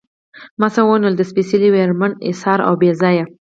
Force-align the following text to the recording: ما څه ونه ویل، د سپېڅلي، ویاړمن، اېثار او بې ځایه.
ما 0.59 0.67
څه 0.73 0.81
ونه 0.87 1.07
ویل، 1.07 1.15
د 1.17 1.21
سپېڅلي، 1.31 1.69
ویاړمن، 1.71 2.11
اېثار 2.27 2.59
او 2.67 2.73
بې 2.81 2.91
ځایه. 3.01 3.25